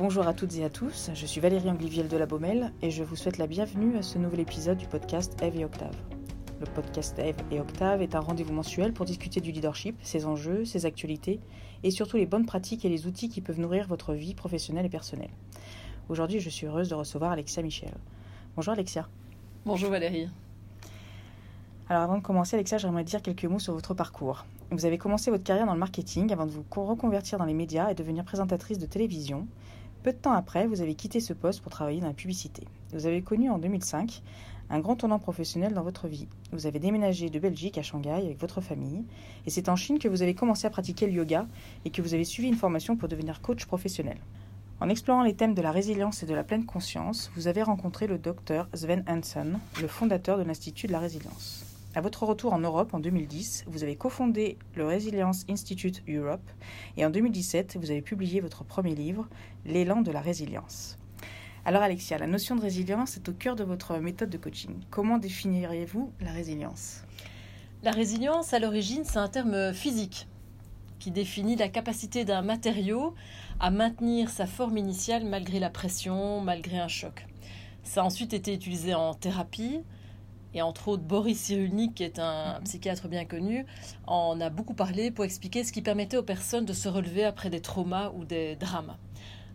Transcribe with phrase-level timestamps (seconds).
[0.00, 3.04] Bonjour à toutes et à tous, je suis Valérie Angliviel de la Baumelle et je
[3.04, 5.94] vous souhaite la bienvenue à ce nouvel épisode du podcast Eve et Octave.
[6.58, 10.64] Le podcast Eve et Octave est un rendez-vous mensuel pour discuter du leadership, ses enjeux,
[10.64, 11.38] ses actualités
[11.82, 14.88] et surtout les bonnes pratiques et les outils qui peuvent nourrir votre vie professionnelle et
[14.88, 15.28] personnelle.
[16.08, 17.92] Aujourd'hui, je suis heureuse de recevoir Alexia Michel.
[18.56, 19.06] Bonjour Alexia.
[19.66, 20.30] Bonjour Valérie.
[21.90, 24.46] Alors avant de commencer, Alexia, j'aimerais dire quelques mots sur votre parcours.
[24.70, 27.90] Vous avez commencé votre carrière dans le marketing avant de vous reconvertir dans les médias
[27.90, 29.46] et devenir présentatrice de télévision.
[30.02, 32.66] Peu de temps après, vous avez quitté ce poste pour travailler dans la publicité.
[32.94, 34.22] Vous avez connu en 2005
[34.70, 36.26] un grand tournant professionnel dans votre vie.
[36.52, 39.04] Vous avez déménagé de Belgique à Shanghai avec votre famille
[39.44, 41.46] et c'est en Chine que vous avez commencé à pratiquer le yoga
[41.84, 44.16] et que vous avez suivi une formation pour devenir coach professionnel.
[44.80, 48.06] En explorant les thèmes de la résilience et de la pleine conscience, vous avez rencontré
[48.06, 51.69] le docteur Sven Hansen, le fondateur de l'Institut de la résilience.
[51.92, 56.48] À votre retour en Europe en 2010, vous avez cofondé le Resilience Institute Europe
[56.96, 59.28] et en 2017, vous avez publié votre premier livre,
[59.66, 60.98] L'élan de la résilience.
[61.64, 64.76] Alors Alexia, la notion de résilience est au cœur de votre méthode de coaching.
[64.90, 67.02] Comment définiriez-vous la résilience?
[67.82, 70.28] La résilience, à l'origine, c'est un terme physique
[71.00, 73.16] qui définit la capacité d'un matériau
[73.58, 77.26] à maintenir sa forme initiale malgré la pression, malgré un choc.
[77.82, 79.80] Ça a ensuite été utilisé en thérapie,
[80.54, 83.66] et entre autres Boris Cyrulnik, qui est un psychiatre bien connu,
[84.06, 87.50] en a beaucoup parlé pour expliquer ce qui permettait aux personnes de se relever après
[87.50, 88.96] des traumas ou des drames.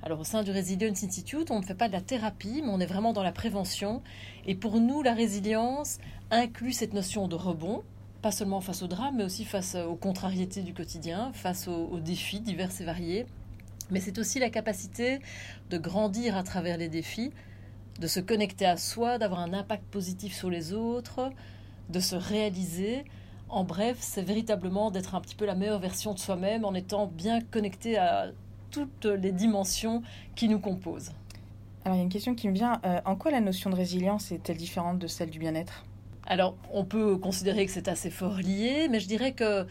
[0.04, 2.80] Alors au sein du Resilience Institute, on ne fait pas de la thérapie, mais on
[2.80, 4.04] est vraiment dans la prévention.
[4.46, 5.98] Et pour nous, la résilience
[6.30, 7.84] inclut cette notion de rebond,
[8.22, 12.00] pas seulement face aux drames, mais aussi face aux contrariétés du quotidien, face aux, aux
[12.00, 13.26] défis divers et variés.
[13.92, 15.20] Mais c'est aussi la capacité
[15.70, 17.32] de grandir à travers les défis,
[18.00, 21.32] de se connecter à soi, d'avoir un impact positif sur les autres,
[21.90, 23.06] de se réaliser.
[23.50, 27.08] En bref, c'est véritablement d'être un petit peu la meilleure version de soi-même en étant
[27.08, 28.32] bien connecté à
[28.72, 30.02] toutes les dimensions
[30.36, 31.12] qui nous composent.
[31.86, 32.82] Alors il y a une question qui me vient.
[32.84, 35.86] Euh, en quoi la notion de résilience est-elle différente de celle du bien-être?
[36.26, 39.68] Alors on peut considérer que c'est assez fort lié, mais je dirais que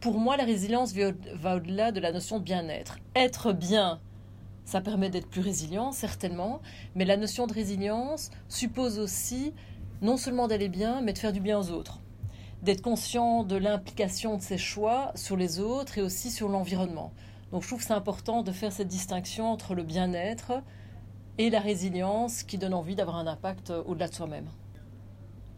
[0.00, 2.98] pour moi la résilience va au-delà de la notion de bien-être.
[3.16, 4.00] Être bien
[4.68, 6.60] ça permet d'être plus résilient, certainement,
[6.94, 9.54] mais la notion de résilience suppose aussi
[10.02, 12.00] non seulement d'aller bien, mais de faire du bien aux autres,
[12.62, 17.14] d'être conscient de l'implication de ses choix sur les autres et aussi sur l'environnement.
[17.50, 20.62] Donc je trouve que c'est important de faire cette distinction entre le bien-être
[21.38, 24.50] et la résilience qui donne envie d'avoir un impact au-delà de soi-même.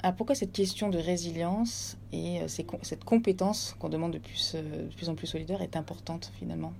[0.04, 4.86] Ah, pourquoi cette question de résilience et euh, cette compétence qu'on demande de plus, euh,
[4.86, 6.72] de plus en plus aux leaders est importante finalement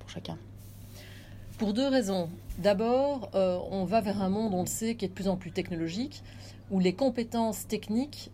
[0.00, 0.36] pour chacun?
[1.58, 2.28] Pour deux raisons.
[2.58, 5.36] D'abord, euh, on va vers un monde, on le sait, qui est de plus en
[5.36, 6.22] plus technologique,
[6.70, 8.30] où les compétences techniques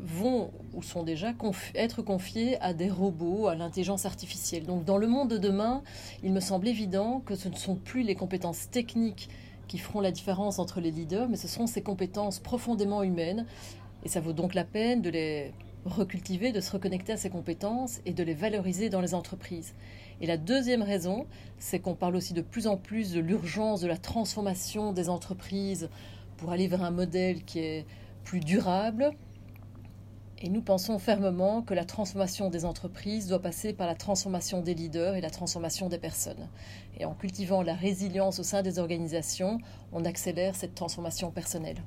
[0.00, 1.32] vont ou sont déjà
[1.74, 4.64] être confiées à des robots, à l'intelligence artificielle.
[4.64, 5.82] Donc dans le monde de demain,
[6.22, 9.28] il me semble évident que ce ne sont plus les compétences techniques
[9.66, 13.44] qui feront la différence entre les leaders, mais ce seront ces compétences profondément humaines.
[14.04, 15.52] Et ça vaut donc la peine de les
[15.94, 19.74] recultiver, de se reconnecter à ces compétences et de les valoriser dans les entreprises.
[20.20, 21.26] Et la deuxième raison,
[21.58, 25.88] c'est qu'on parle aussi de plus en plus de l'urgence de la transformation des entreprises
[26.36, 27.86] pour aller vers un modèle qui est
[28.24, 29.12] plus durable.
[30.40, 34.74] Et nous pensons fermement que la transformation des entreprises doit passer par la transformation des
[34.74, 36.48] leaders et la transformation des personnes.
[36.98, 39.58] Et en cultivant la résilience au sein des organisations,
[39.92, 41.82] on accélère cette transformation personnelle.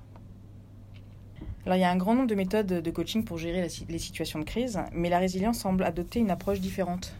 [1.65, 4.39] Alors, il y a un grand nombre de méthodes de coaching pour gérer les situations
[4.39, 7.13] de crise, mais la résilience semble adopter une approche différente.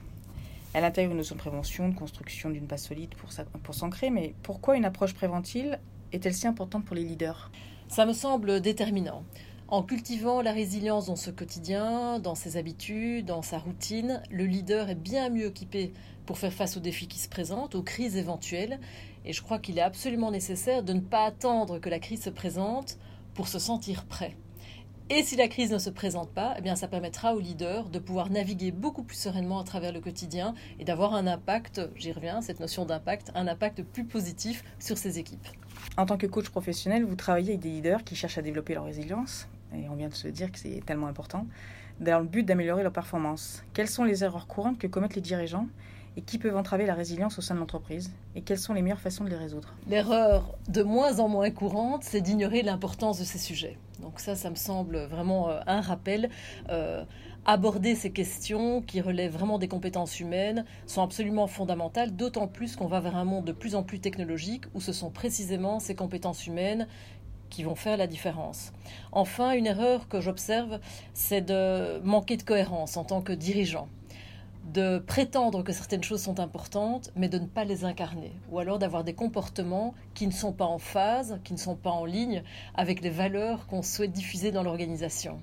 [0.73, 4.77] Elle intègre une notion de prévention, de construction d'une base solide pour, s'ancrer, mais pourquoi
[4.77, 5.77] une approche préventive
[6.11, 7.51] est-elle si importante pour les leaders?
[7.87, 9.23] Ça me semble déterminant.
[9.67, 14.89] En cultivant la résilience dans ce quotidien, dans ses habitudes, dans sa routine, le leader
[14.89, 15.93] est bien mieux équipé
[16.25, 18.79] pour faire face aux défis qui se présentent, aux crises éventuelles.
[19.23, 22.29] Et je crois qu'il est absolument nécessaire de ne pas attendre que la crise se
[22.29, 22.97] présente
[23.33, 24.35] pour se sentir prêt.
[25.09, 27.99] Et si la crise ne se présente pas, eh bien, ça permettra aux leaders de
[27.99, 32.41] pouvoir naviguer beaucoup plus sereinement à travers le quotidien et d'avoir un impact, j'y reviens,
[32.41, 35.45] cette notion d'impact, un impact plus positif sur ses équipes.
[35.97, 38.85] En tant que coach professionnel, vous travaillez avec des leaders qui cherchent à développer leur
[38.85, 41.45] résilience, et on vient de se dire que c'est tellement important,
[41.99, 43.65] dans le but d'améliorer leur performance.
[43.73, 45.67] Quelles sont les erreurs courantes que commettent les dirigeants
[46.17, 48.11] et qui peuvent entraver la résilience au sein de l'entreprise?
[48.35, 49.73] Et quelles sont les meilleures façons de les résoudre?
[49.87, 53.77] L'erreur de moins en moins courante, c'est d'ignorer l'importance de ces sujets.
[54.01, 56.29] Donc ça, ça me semble vraiment euh, un rappel.
[56.69, 57.03] Euh,
[57.45, 62.87] aborder ces questions qui relèvent vraiment des compétences humaines sont absolument fondamentales, d'autant plus qu'on
[62.87, 66.45] va vers un monde de plus en plus technologique où ce sont précisément ces compétences
[66.45, 66.87] humaines
[67.49, 68.71] qui vont faire la différence.
[69.11, 70.79] Enfin, une erreur que j'observe,
[71.13, 73.87] c'est de manquer de cohérence en tant que dirigeant.
[74.73, 78.79] De prétendre que certaines choses sont importantes, mais de ne pas les incarner, ou alors
[78.79, 82.43] d'avoir des comportements qui ne sont pas en phase, qui ne sont pas en ligne
[82.75, 85.41] avec les valeurs qu'on souhaite diffuser dans l'organisation.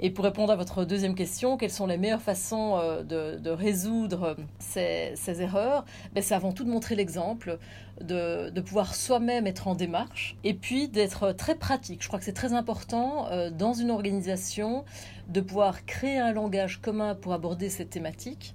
[0.00, 4.36] Et pour répondre à votre deuxième question, quelles sont les meilleures façons euh, de, résoudre
[4.58, 5.84] ces, erreurs?
[6.14, 7.58] Ben, C'est avant tout de montrer l'exemple,
[8.00, 12.02] de, de, pouvoir soi-même être en démarche, et puis d'être très pratique.
[12.02, 14.84] Je crois que c'est très important euh, dans une organisation
[15.28, 18.54] de pouvoir créer un langage commun pour aborder cette thématique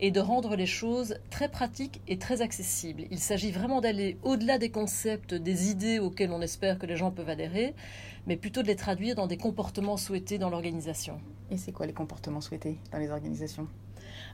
[0.00, 3.04] et de rendre les choses très pratiques et très accessibles.
[3.10, 7.10] Il s'agit vraiment d'aller au-delà des concepts, des idées auxquelles on espère que les gens
[7.10, 7.74] peuvent adhérer,
[8.26, 11.20] mais plutôt de les traduire dans des comportements souhaités dans l'organisation.
[11.50, 13.68] Et c'est quoi les comportements souhaités dans les organisations?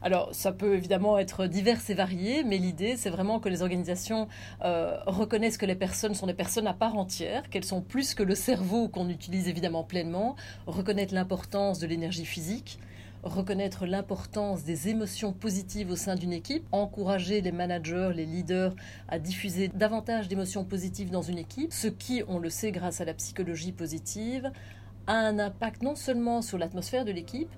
[0.02, 4.28] Alors, ça peut évidemment être divers et varié, mais l'idée, c'est vraiment que les organisations
[4.62, 8.22] euh, reconnaissent que les personnes sont des personnes à part entière, qu'elles sont plus que
[8.22, 10.36] le cerveau qu'on utilise évidemment pleinement,
[10.66, 12.78] reconnaître l'importance de l'énergie physique,
[13.22, 18.74] reconnaître l'importance des émotions positives au sein d'une équipe, encourager les managers, les leaders
[19.08, 23.04] à diffuser davantage d'émotions positives dans une équipe, ce qui, on le sait grâce à
[23.04, 24.50] la psychologie positive,
[25.06, 27.50] a un impact non seulement sur l'atmosphère de l'équipe,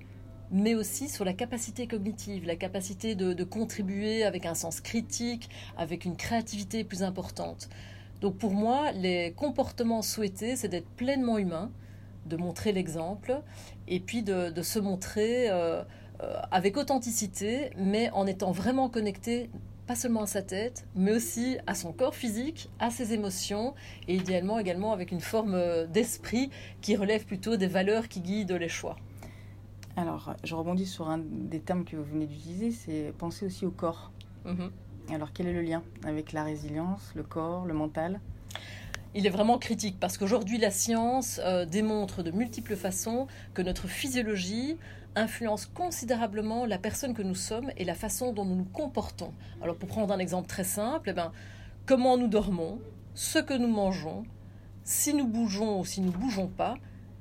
[0.50, 6.04] mais aussi sur la capacité cognitive, la capacité de, contribuer avec un sens critique, avec
[6.04, 7.68] une créativité plus importante.
[8.20, 11.70] Donc pour moi, les comportements souhaités, c'est d'être pleinement humain,
[12.28, 13.40] de montrer l'exemple
[13.86, 15.82] et puis de, se montrer euh,
[16.22, 19.50] euh, avec authenticité, mais en étant vraiment connecté
[19.86, 23.74] pas seulement à sa tête, mais aussi à son corps physique, à ses émotions,
[24.06, 26.50] et idéalement également avec une forme euh, d'esprit
[26.82, 28.96] qui relève plutôt des valeurs qui guident les choix.
[29.96, 33.70] Alors, je rebondis sur un des termes que vous venez d'utiliser, c'est penser aussi au
[33.70, 34.12] corps.
[34.44, 34.70] Mhm.
[35.10, 38.20] Alors, quel est le lien avec la résilience, le corps, le mental?
[39.18, 43.88] Il est vraiment critique parce qu'aujourd'hui la science euh, démontre de multiples façons que notre
[43.88, 44.76] physiologie
[45.16, 49.32] influence considérablement la personne que nous sommes et la façon dont nous nous comportons.
[49.60, 51.32] Alors pour prendre un exemple très simple, eh ben,
[51.84, 52.78] comment nous dormons,
[53.16, 54.22] ce que nous mangeons,
[54.84, 56.76] si nous bougeons ou si nous bougeons pas,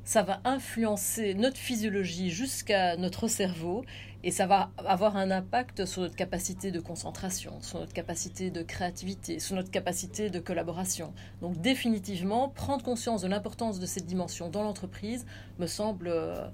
[0.08, 3.84] ça va influencer notre physiologie jusqu'à notre cerveau
[4.24, 8.64] et ça va avoir un impact sur notre capacité de concentration, sur notre capacité de
[8.64, 11.14] créativité, sur notre capacité de collaboration.
[11.42, 15.26] Donc définitivement, prendre conscience de l'importance de cette dimension dans l'entreprise
[15.60, 16.48] me semble euh,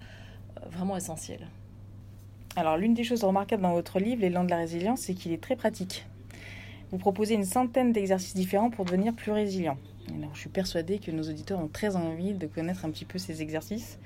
[0.71, 1.47] vraiment essentiel.
[2.55, 5.41] Alors l'une des choses remarquables dans votre livre, L'élan de la résilience, c'est qu'il est
[5.41, 6.07] très pratique.
[6.89, 9.77] Vous proposez une centaine d'exercices différents pour devenir plus résilient
[10.33, 13.41] je suis persuadée que nos auditeurs ont très envie de connaître un petit peu ces
[13.41, 13.99] exercices.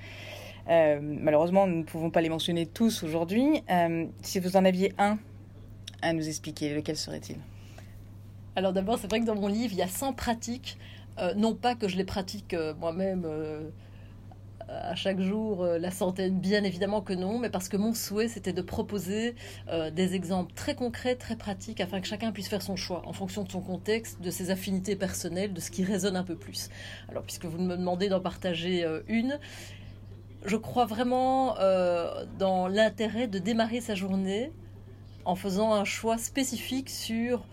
[0.69, 3.63] Euh, malheureusement, nous ne pouvons pas les mentionner tous aujourd'hui.
[3.69, 5.17] Euh, si vous en aviez un
[6.01, 7.38] à nous expliquer, lequel serait-il?
[8.55, 10.77] Alors d'abord, c'est vrai que dans mon livre, il y a 100 pratiques.
[11.19, 13.25] Euh, non pas que je les pratique moi-même
[14.69, 18.27] à chaque jour euh, la centaine Bien évidemment que non, mais parce que mon souhait,
[18.27, 19.35] c'était de proposer
[19.69, 23.13] euh, des exemples très concrets, très pratiques, afin que chacun puisse faire son choix en
[23.13, 26.69] fonction de son contexte, de ses affinités personnelles, de ce qui résonne un peu plus.
[27.09, 29.39] Alors, puisque vous me demandez d'en partager euh, une,
[30.45, 31.55] je crois vraiment
[32.37, 34.51] dans l'intérêt de démarrer sa journée
[35.25, 37.45] en faisant un choix spécifique sur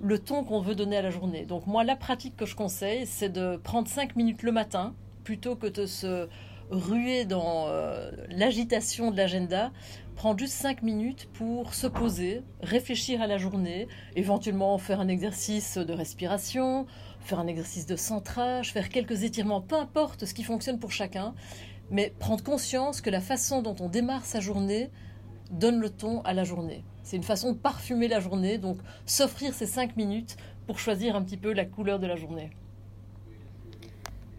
[0.00, 1.44] le ton qu'on veut donner à la journée.
[1.44, 4.94] Donc moi, la pratique que je conseille, c'est de prendre 5 minutes le matin
[5.24, 6.28] plutôt que de se
[6.70, 9.72] ruer dans euh, l'agitation de l'agenda,
[10.16, 15.78] prendre juste 5 minutes pour se poser, réfléchir à la journée, éventuellement faire un exercice
[15.78, 16.86] de respiration,
[17.20, 21.34] faire un exercice de centrage, faire quelques étirements, peu importe ce qui fonctionne pour chacun,
[21.90, 24.90] mais prendre conscience que la façon dont on démarre sa journée
[25.50, 26.84] donne le ton à la journée.
[27.02, 30.36] C'est une façon de parfumer la journée, donc s'offrir ces 5 minutes
[30.66, 32.50] pour choisir un petit peu la couleur de la journée.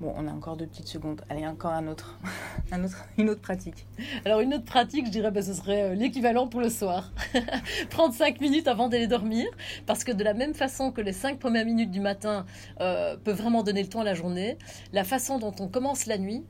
[0.04, 1.22] Bon, on a encore deux petites secondes.
[1.30, 2.20] Allez, encore un autre.
[2.74, 3.88] un autre une autre pratique.
[4.26, 7.14] Alors, une autre pratique, je dirais, ben, ce serait euh, l'équivalent pour le soir.
[7.90, 9.48] Prendre cinq minutes avant d'aller dormir.
[9.86, 12.46] Parce que de la même façon que les cinq premières minutes du matin
[12.82, 14.58] euh, peuvent vraiment donner le temps à la journée,
[14.92, 16.44] la façon dont on commence la nuit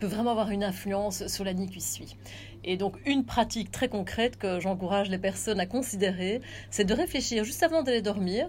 [0.00, 2.16] peut vraiment avoir une influence sur la nuit qui suit.
[2.64, 7.44] Et donc, une pratique très concrète que j'encourage les personnes à considérer, c'est de réfléchir
[7.44, 8.48] juste avant d'aller dormir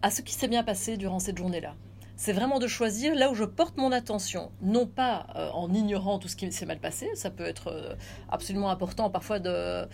[0.00, 1.74] à ce qui s'est bien passé durant cette journée-là
[2.22, 6.20] c'est vraiment de choisir là où je porte mon attention, non pas euh, en ignorant
[6.20, 7.96] tout ce qui s'est mal passé, ça peut être euh,
[8.30, 9.86] absolument important parfois euh,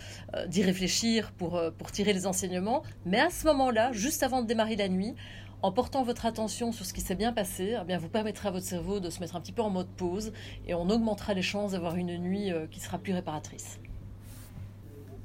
[0.45, 1.59] d'y réfléchir pour,
[1.91, 5.15] tirer les enseignements, mais à ce moment-là, juste avant de démarrer la nuit,
[5.63, 8.51] en portant votre attention sur ce qui s'est bien passé, eh bien vous permettrez à
[8.51, 10.31] votre cerveau de se mettre un petit peu en mode pause
[10.67, 13.79] et on augmentera les chances d'avoir une nuit qui sera plus réparatrice.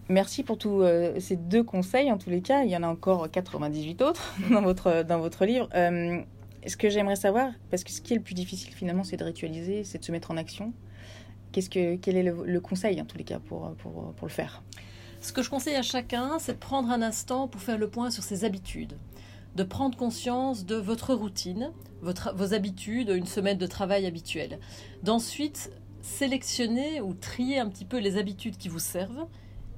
[0.08, 0.84] Merci pour tous
[1.18, 2.11] ces deux conseils.
[2.11, 5.44] En tous les cas, il y en a encore 98 autres dans votre, dans votre
[5.44, 5.68] livre
[6.66, 9.25] ce que j'aimerais savoir, parce que ce qui est le plus difficile finalement, c'est de
[9.25, 10.73] ritualiser, c'est de se mettre en action.
[11.52, 14.62] qu'est-ce que, quel est le, conseil, en tous les cas, pour, pour, pour le faire?
[15.21, 18.11] Ce que je conseille à chacun, c'est de prendre un instant pour faire le point
[18.11, 18.94] sur ses habitudes
[19.54, 21.71] de prendre conscience de votre routine,
[22.02, 24.59] votre, vos habitudes, une semaine de travail habituelle.
[25.02, 25.71] D'ensuite,
[26.02, 29.26] sélectionner ou trier un petit peu les habitudes qui vous servent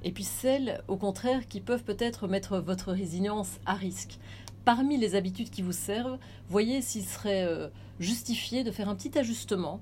[0.03, 4.19] et puis celles, au contraire, qui peuvent peut-être mettre votre résilience à risque.
[4.67, 6.17] Parmi les habitudes qui vous servent,
[6.49, 7.69] voyez s'il serait euh,
[8.01, 9.79] justifié de faire un petit ajustement.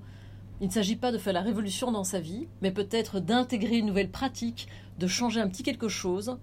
[0.61, 3.87] Il ne s'agit pas de faire la révolution dans sa vie, mais peut-être d'intégrer une
[3.87, 4.67] nouvelle pratique,
[4.99, 6.37] de changer un petit quelque chose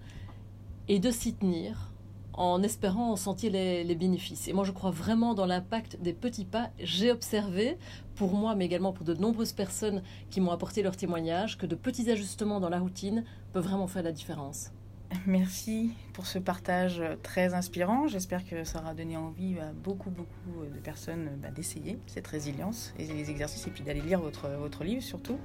[0.89, 1.93] et de s'y tenir
[2.33, 4.49] en espérant en sentir les, bénéfices.
[4.49, 6.69] Et moi, je crois vraiment dans l'impact des petits pas.
[6.79, 7.77] J'ai observé,
[8.15, 11.75] pour moi, mais également pour de nombreuses personnes qui m'ont apporté leur témoignage, que de
[11.75, 13.23] petits ajustements dans la routine
[13.53, 14.71] peuvent vraiment faire la différence.
[15.25, 18.07] Merci pour ce partage très inspirant.
[18.07, 22.93] J'espère que ça aura donné envie à beaucoup, beaucoup de personnes bah, d'essayer cette résilience
[22.99, 25.37] et les exercices et puis d'aller lire votre, votre livre surtout.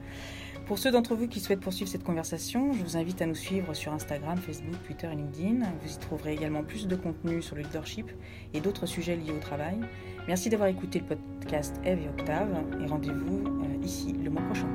[0.67, 3.73] Pour ceux d'entre vous qui souhaitent poursuivre cette conversation, je vous invite à nous suivre
[3.75, 5.65] sur Instagram, Facebook, Twitter et LinkedIn.
[5.83, 8.11] Vous y trouverez également plus de contenu sur le leadership
[8.53, 9.79] et d'autres sujets liés au travail.
[10.27, 14.69] Merci d'avoir écouté le podcast Eve et Octave et rendez-vous euh, ici le mois prochain.